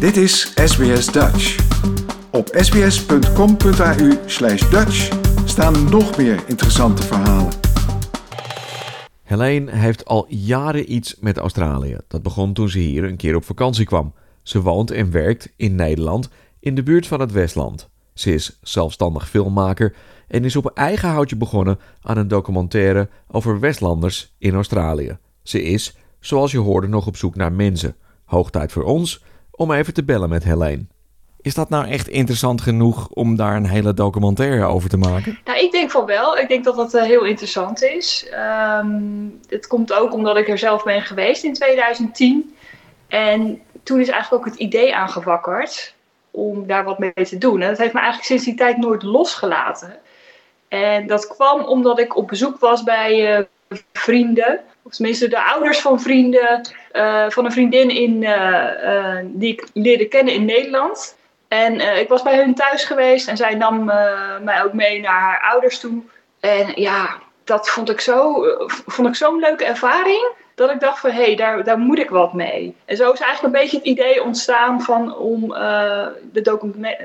[0.00, 1.56] Dit is SBS Dutch.
[2.32, 7.52] Op sbs.com.au slash Dutch staan nog meer interessante verhalen.
[9.22, 11.96] Helene heeft al jaren iets met Australië.
[12.08, 14.14] Dat begon toen ze hier een keer op vakantie kwam.
[14.42, 16.28] Ze woont en werkt in Nederland
[16.60, 17.88] in de buurt van het Westland.
[18.14, 19.94] Ze is zelfstandig filmmaker
[20.28, 25.18] en is op eigen houtje begonnen aan een documentaire over Westlanders in Australië.
[25.42, 27.96] Ze is, zoals je hoorde, nog op zoek naar mensen.
[28.24, 29.22] Hoog tijd voor ons
[29.56, 30.86] om even te bellen met Helene.
[31.40, 35.38] Is dat nou echt interessant genoeg om daar een hele documentaire over te maken?
[35.44, 36.38] Nou, ik denk van wel.
[36.38, 38.26] Ik denk dat dat eh, heel interessant is.
[38.30, 38.88] Ehm,
[39.48, 42.56] het komt ook omdat ik er zelf ben geweest in 2010.
[43.08, 45.94] En toen is eigenlijk ook het idee aangewakkerd
[46.30, 47.60] om daar wat mee te doen.
[47.60, 49.98] En dat heeft me eigenlijk sinds die tijd nooit losgelaten.
[50.68, 53.44] En dat kwam omdat ik op bezoek was bij uh,
[53.92, 54.60] vrienden.
[54.82, 56.68] Of tenminste de ouders van vrienden.
[56.96, 61.16] Uh, van een vriendin in, uh, die ik leerde kennen in Nederland.
[61.48, 63.28] En ik was bij hun thuis geweest.
[63.28, 63.84] En zij nam
[64.42, 66.02] mij ook mee naar haar ouders toe.
[66.40, 71.10] En ja, dat vond ik zo, vond ik zo'n leuke ervaring dat ik dacht van
[71.10, 72.74] hé, hey, daar, daar moet ik wat mee.
[72.84, 76.40] En zo is eigenlijk een beetje het idee ontstaan van om uh, de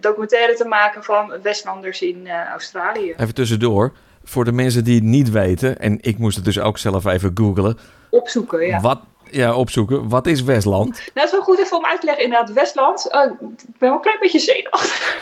[0.00, 3.14] documentaire te maken van Westlanders in uh, Australië.
[3.16, 3.92] Even tussendoor,
[4.24, 7.30] voor de mensen die het niet weten, en ik moest het dus ook zelf even
[7.34, 7.78] googlen.
[8.10, 8.80] Opzoeken, ja.
[8.80, 10.08] Wat, ja, opzoeken.
[10.08, 10.88] Wat is Westland?
[10.88, 12.24] Nou, het is wel goed even om uit te leggen.
[12.24, 13.08] Inderdaad, Westland.
[13.10, 15.16] Uh, ik ben wel een klein beetje zenuwachtig.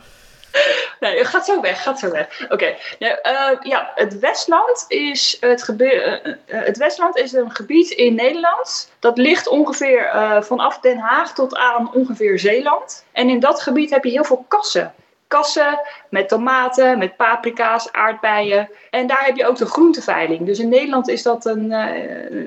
[1.00, 2.46] nee, het gaat zo weg, gaat zo weg.
[2.48, 7.90] Oké, nou, uh, ja, het Westland is het, gebeur, uh, het Westland is een gebied
[7.90, 8.90] in Nederland.
[8.98, 10.10] Dat ligt ongeveer
[10.40, 13.04] vanaf Den Haag tot aan ongeveer Zeeland.
[13.12, 14.94] En in dat gebied heb je heel veel kassen.
[15.34, 18.68] Kassen met tomaten, met paprika's, aardbeien.
[18.90, 20.46] En daar heb je ook de groenteveiling.
[20.46, 21.68] Dus in Nederland is dat een,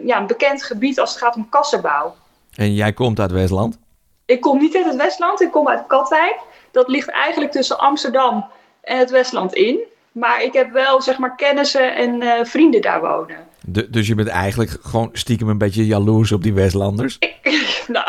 [0.06, 2.16] ja, een bekend gebied als het gaat om kassenbouw.
[2.56, 3.80] En jij komt uit Westland?
[4.26, 6.36] Ik kom niet uit het Westland, ik kom uit Katwijk
[6.78, 8.46] dat ligt eigenlijk tussen Amsterdam
[8.82, 9.80] en het Westland in.
[10.12, 13.38] Maar ik heb wel zeg maar kennissen en uh, vrienden daar wonen.
[13.62, 17.18] De, dus je bent eigenlijk gewoon stiekem een beetje jaloers op die Westlanders?
[17.88, 18.06] nou,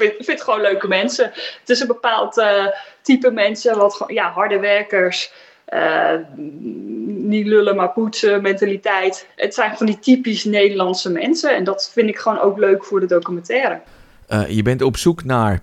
[0.00, 1.30] ik vind, vind het gewoon leuke mensen.
[1.60, 2.66] Het is een bepaald uh,
[3.02, 5.32] type mensen, wat ja, harde werkers.
[5.68, 6.12] Uh,
[7.06, 9.28] niet lullen maar poetsen mentaliteit.
[9.36, 11.54] Het zijn van die typisch Nederlandse mensen.
[11.54, 13.80] En dat vind ik gewoon ook leuk voor de documentaire.
[14.48, 15.62] je bent op zoek naar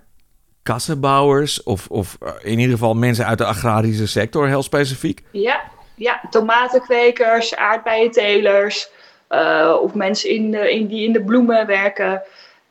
[0.63, 5.24] kassenbouwers of, of eh, in ieder geval mensen uit de agrarische sector, heel specifiek?
[5.31, 5.62] Ja,
[5.96, 8.90] ja tomatenkwekers, aardbeientelers
[9.30, 12.22] uh, of mensen in de, in, die in de bloemen werken.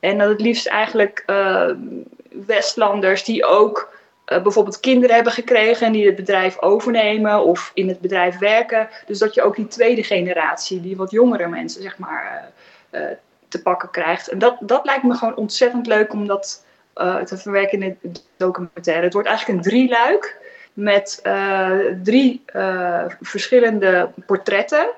[0.00, 1.70] En dat het liefst eigenlijk uh,
[2.46, 3.92] Westlanders die ook
[4.26, 8.88] uh, bijvoorbeeld kinderen hebben gekregen en die het bedrijf overnemen of in het bedrijf werken.
[9.06, 12.50] Dus dat je ook die tweede generatie, die wat jongere mensen zeg maar,
[13.48, 14.28] te pakken krijgt.
[14.28, 16.64] En dat, dat lijkt me gewoon ontzettend leuk om dat
[17.24, 19.04] te verwerken in de documentaire.
[19.04, 20.36] Het wordt eigenlijk een drieluik
[20.72, 21.22] met
[22.02, 22.42] drie
[23.20, 24.88] verschillende portretten.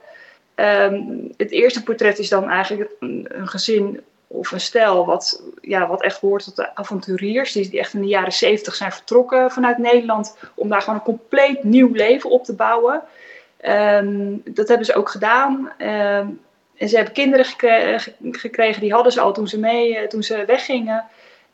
[0.54, 4.00] Um, het eerste portret is dan eigenlijk een, gezin
[4.32, 7.52] of een stel wat, ja, wat echt hoort tot de avonturiers.
[7.52, 11.04] Die, die echt in de jaren zeventig zijn vertrokken vanuit Nederland om daar gewoon een
[11.04, 13.02] compleet nieuw leven op te bouwen.
[13.64, 15.72] Um, dat hebben ze ook gedaan.
[15.78, 16.40] Um,
[16.76, 20.44] en ze hebben kinderen gekregen, gekregen, die hadden ze al toen ze, mee, toen ze
[20.44, 21.04] weggingen.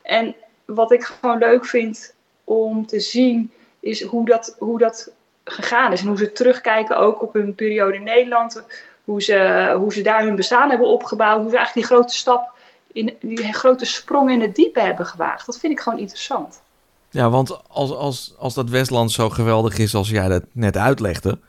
[0.01, 0.35] En
[0.65, 2.13] wat ik gewoon leuk vind
[2.43, 5.11] om te zien, is hoe dat, hoe dat
[5.43, 6.01] gegaan is.
[6.01, 8.63] En hoe ze terugkijken ook op hun periode in Nederland.
[9.03, 11.41] Hoe ze, hoe ze daar hun bestaan hebben opgebouwd.
[11.41, 12.57] Hoe ze eigenlijk die grote stap,
[12.91, 15.45] in, die grote sprong in het diepe hebben gewaagd.
[15.45, 16.61] Dat vind ik gewoon interessant.
[17.09, 21.39] Ja, want als, als, als dat Westland zo geweldig is als jij dat net uitlegde,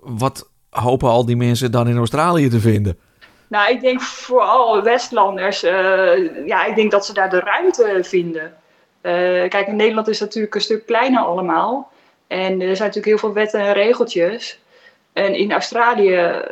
[0.00, 2.98] wat hopen al die mensen dan in Australië te vinden?
[3.48, 8.54] Nou, ik denk vooral Westlanders, uh, ja, ik denk dat ze daar de ruimte vinden.
[9.02, 9.12] Uh,
[9.48, 11.90] kijk, in Nederland is het natuurlijk een stuk kleiner allemaal.
[12.26, 14.58] En er zijn natuurlijk heel veel wetten en regeltjes.
[15.12, 16.42] En in Australië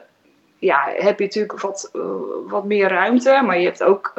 [0.65, 2.03] ja, heb je natuurlijk wat, uh,
[2.47, 4.13] wat meer ruimte, maar je hebt ook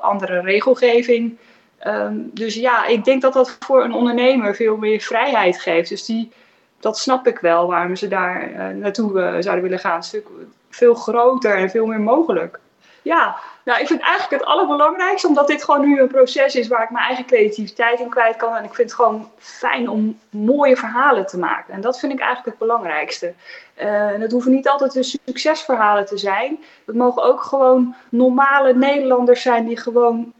[0.00, 1.38] andere regelgeving.
[1.86, 5.88] Um, dus ja, ik denk dat dat voor een ondernemer veel meer vrijheid geeft.
[5.88, 6.32] Dus die,
[6.80, 10.02] dat snap ik wel waarom ze daar naartoe zouden willen gaan.
[10.02, 10.26] Stuk
[10.70, 12.60] veel groter en veel meer mogelijk.
[13.02, 16.82] Ja, nou, ik vind eigenlijk het allerbelangrijkste, omdat dit gewoon nu een proces is waar
[16.82, 18.56] ik mijn eigen creativiteit in kwijt kan.
[18.56, 21.74] En ik vind het gewoon fijn om mooie verhalen te maken.
[21.74, 23.32] En dat vind ik eigenlijk het belangrijkste.
[23.80, 26.64] Uh, en dat hoeven niet altijd de succesverhalen te zijn.
[26.86, 30.32] Het mogen ook gewoon normale Nederlanders zijn die gewoon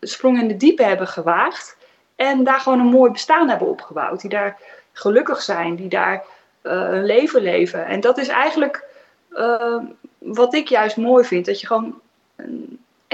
[0.00, 1.76] sprong in de diepe hebben gewaagd.
[2.16, 4.20] En daar gewoon een mooi bestaan hebben opgebouwd.
[4.20, 4.58] Die daar
[4.92, 6.24] gelukkig zijn, die daar
[6.62, 7.86] uh, een leven leven.
[7.86, 8.84] En dat is eigenlijk
[9.30, 9.82] uh,
[10.18, 12.00] wat ik juist mooi vind, dat je gewoon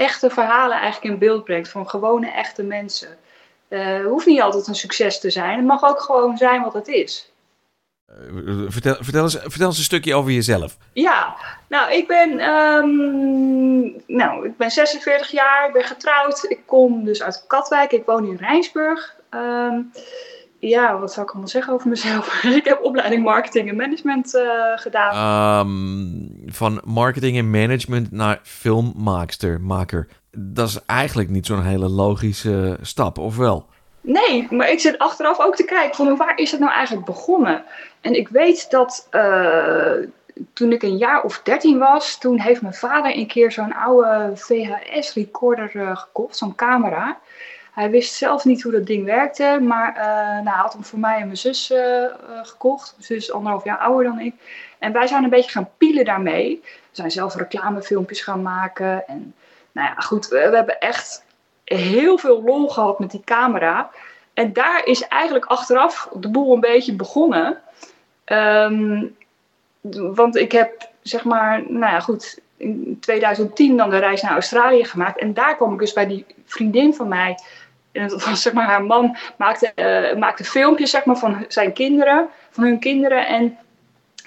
[0.01, 3.17] echte verhalen eigenlijk in beeld brengt van gewone echte mensen.
[3.69, 5.57] Uh, hoeft niet altijd een succes te zijn.
[5.57, 7.31] Het mag ook gewoon zijn wat het is.
[8.09, 10.77] Uh, vertel, vertel, eens, vertel eens een stukje over jezelf.
[10.93, 11.35] Ja,
[11.67, 16.45] nou ik ben, um, nou, ik ben 46 jaar, ik ben getrouwd.
[16.47, 19.15] Ik kom dus uit Katwijk, ik woon in Rijnsburg.
[19.29, 19.91] Um,
[20.61, 22.43] ja, wat zou ik allemaal zeggen over mezelf?
[22.43, 24.41] ik heb opleiding marketing en management uh,
[24.75, 25.67] gedaan.
[25.67, 30.07] Um, van marketing en management naar filmmaakster, maker.
[30.31, 33.65] Dat is eigenlijk niet zo'n hele logische stap, of wel?
[34.01, 37.63] Nee, maar ik zit achteraf ook te kijken van waar is het nou eigenlijk begonnen?
[38.01, 39.93] En ik weet dat uh,
[40.53, 44.31] toen ik een jaar of dertien was, toen heeft mijn vader een keer zo'n oude
[44.35, 47.19] VHS-recorder uh, gekocht, zo'n camera.
[47.71, 50.03] Hij wist zelf niet hoe dat ding werkte, maar uh,
[50.43, 52.05] nou, hij had hem voor mij en mijn zus uh,
[52.43, 52.91] gekocht.
[52.91, 54.33] Mijn zus is anderhalf jaar ouder dan ik.
[54.79, 56.59] En wij zijn een beetje gaan pielen daarmee.
[56.63, 59.07] We zijn zelf reclamefilmpjes gaan maken.
[59.07, 59.33] En
[59.71, 61.23] nou ja, goed, we, hebben echt
[61.63, 63.89] heel veel lol gehad met die camera.
[64.33, 67.61] En daar is eigenlijk achteraf de boel een beetje begonnen.
[68.25, 69.15] Um,
[70.13, 74.85] want ik heb, zeg maar, nou ja, goed, in 2010 dan de reis naar Australië
[74.85, 75.19] gemaakt.
[75.19, 77.37] En daar kwam ik dus bij die vriendin van mij.
[77.91, 81.73] En dat was, zeg maar, haar man maakte, uh, maakte filmpjes zeg maar, van zijn
[81.73, 83.27] kinderen, van hun kinderen.
[83.27, 83.57] En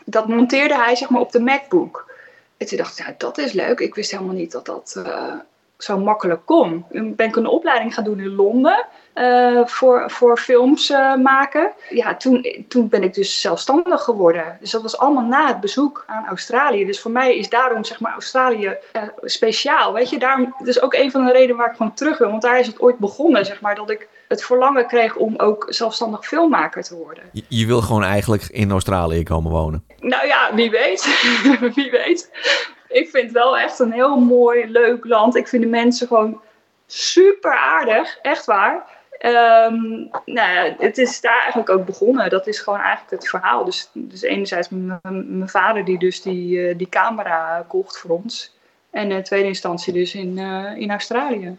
[0.04, 2.12] dat monteerde hij zeg maar, op de MacBook.
[2.56, 3.80] En toen dacht ik, dat is leuk.
[3.80, 5.34] Ik wist helemaal niet dat dat uh,
[5.78, 6.84] zo makkelijk kon.
[6.92, 8.86] Toen ben ik een opleiding gaan doen in Londen.
[9.14, 11.72] Uh, voor, voor films uh, maken.
[11.88, 14.56] Ja, toen, toen ben ik dus zelfstandig geworden.
[14.60, 16.84] Dus dat was allemaal na het bezoek aan Australië.
[16.84, 19.92] Dus voor mij is daarom zeg maar Australië uh, speciaal.
[19.92, 22.30] Weet je, daarom, dat is ook een van de redenen waar ik gewoon terug wil.
[22.30, 25.66] Want daar is het ooit begonnen, zeg maar, dat ik het verlangen kreeg om ook
[25.68, 27.24] zelfstandig filmmaker te worden.
[27.32, 29.84] Je, je wil gewoon eigenlijk in Australië komen wonen?
[30.00, 31.02] Nou ja, wie weet.
[31.74, 32.30] wie weet.
[32.94, 35.36] Ik vind het wel echt een heel mooi, leuk land.
[35.36, 36.40] Ik vind de mensen gewoon
[36.86, 38.74] super aardig, echt waar.
[39.20, 42.30] Um, nou ja, het is daar eigenlijk ook begonnen.
[42.30, 43.64] Dat is gewoon eigenlijk het verhaal.
[43.64, 48.56] Dus, dus enerzijds mijn vader die dus die, uh, die camera kocht voor ons.
[48.90, 51.58] En in tweede instantie dus in, uh, in Australië.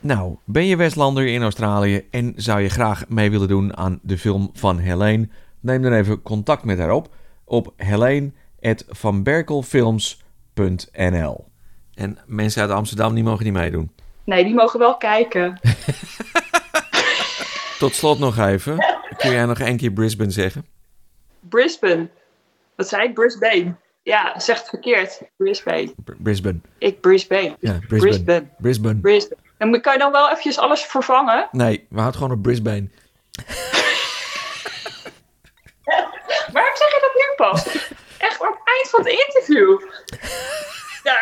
[0.00, 4.18] Nou, ben je Westlander in Australië en zou je graag mee willen doen aan de
[4.18, 5.28] film van Helene?
[5.60, 7.08] Neem dan even contact met haar op
[7.44, 7.72] op
[10.58, 11.46] helene.vanberkelfilms.nl
[11.94, 13.94] En mensen uit Amsterdam die mogen niet meedoen.
[14.24, 15.60] Nee, die mogen wel kijken.
[17.78, 18.76] Tot slot nog even.
[19.16, 20.66] Kun jij nog één keer Brisbane zeggen?
[21.40, 22.08] Brisbane.
[22.76, 23.14] Wat zei ik?
[23.14, 23.74] Brisbane.
[24.02, 25.20] Ja, zegt verkeerd.
[25.36, 25.94] Brisbane.
[26.04, 26.60] Br Brisbane.
[26.78, 27.56] Ik Brisbane.
[27.60, 27.98] Ja, Brisbane.
[27.98, 28.48] Brisbane.
[28.58, 29.00] Brisbane.
[29.00, 29.40] Brisbane.
[29.58, 31.48] En kan je dan wel eventjes alles vervangen?
[31.52, 32.88] Nee, we houden gewoon op Brisbane.
[36.52, 37.66] Waarom zeg je dat nu pas?
[38.18, 39.80] Echt aan het eind van het interview.
[41.02, 41.16] Ja,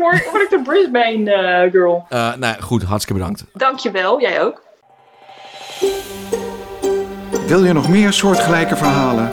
[0.00, 2.06] dan word ik de Brisbane uh, girl.
[2.10, 3.44] Uh, nou goed, hartstikke bedankt.
[3.52, 4.62] Dankjewel, jij ook.
[7.46, 9.30] Wil je nog meer soortgelijke verhalen?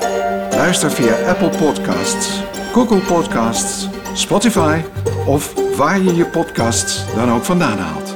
[0.52, 2.42] Luister via Apple Podcasts,
[2.74, 4.82] Google Podcasts, Spotify
[5.28, 8.07] of waar je je podcasts dan ook vandaan haalt.